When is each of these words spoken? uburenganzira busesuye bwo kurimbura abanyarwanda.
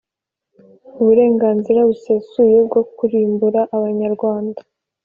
uburenganzira 0.99 1.79
busesuye 1.89 2.57
bwo 2.67 2.81
kurimbura 2.95 3.61
abanyarwanda. 3.75 4.61